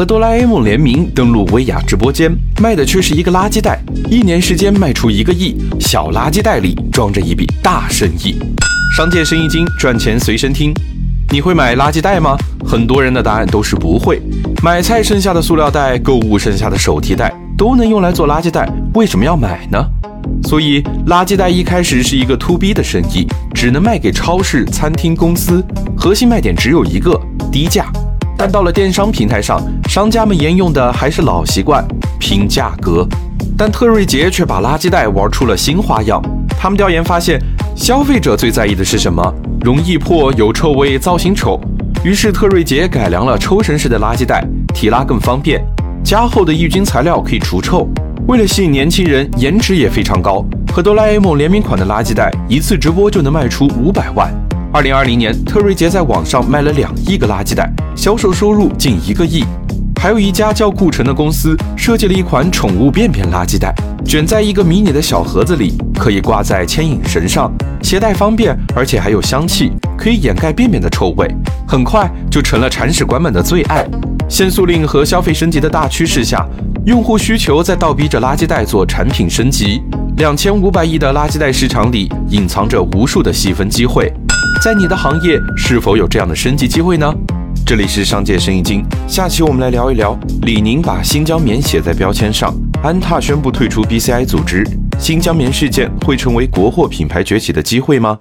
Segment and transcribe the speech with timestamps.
[0.00, 8.34] 和哆啦 A 梦联名登陆薇娅直播间，卖的却是一个垃圾袋，一年时间卖出一个亿，小垃圾袋里装着一笔大生意。
[8.96, 10.72] 商界生意经，赚钱随身听。
[11.30, 12.34] 你会买垃圾袋吗？
[12.64, 14.22] 很多人的答案都是不会。
[14.62, 19.86] 买菜剩下的塑料袋、购物剩下的手提袋都能用来做垃圾袋，为什么要买呢？
[20.44, 25.62] 所以，垃圾袋一开始是一个 to B 的生意，只能卖给超市、餐厅、公司，
[25.94, 27.20] 核心卖点只有一个：
[27.52, 27.92] 低价。
[28.42, 31.86] 但到了电商平台上，商家们沿用的还是老习惯，
[32.18, 33.06] 拼价格。
[33.54, 36.18] 但特瑞杰却把垃圾袋玩出了新花样。
[36.58, 37.38] 他们调研发现，
[37.76, 39.22] 消费者最在意的是什么？
[39.60, 41.60] 容易破、有臭味、造型丑。
[42.02, 44.42] 于是特瑞杰改良了抽绳式的垃圾袋，
[44.74, 45.62] 提拉更方便，
[46.02, 47.86] 加厚的抑菌材料可以除臭。
[48.26, 50.42] 为了吸引年轻人，颜值也非常高。
[50.72, 54.32] 和哆啦 A 梦联名款的垃圾袋，一次直播就能卖出五百万。
[54.72, 59.42] 二零二零年，特瑞杰在网上卖了两亿个垃圾袋，销售收入近一个亿。
[60.00, 63.74] 还有一家叫顾城的公司设计了一款宠物便便垃圾袋，
[64.04, 71.28] 卷在一个迷你的小盒子里，可以挂在牵引绳上，携带方便，而且还有香气，可以掩盖便便的臭味。
[71.66, 73.84] 很快就成了铲屎官们的最爱。
[74.28, 76.46] 限塑令和消费升级的大趋势下，
[76.86, 79.82] 用户需求在倒逼着垃圾袋做产品升级。
[80.18, 84.12] 两千五百亿的垃圾袋市场里，隐藏着无数的细分机会。
[84.62, 87.10] 在你的行业，是否有这样的升级机会呢？
[87.64, 94.62] 这里是商界生意经，下期我们来聊一聊李宁把新疆棉写在标签上，安踏宣布退出 BCI 组织，
[94.98, 98.18] 新疆棉事件会成为国货品牌崛起的机会吗？